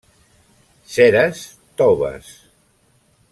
Ceres 0.93 1.37
toves. 1.83 2.27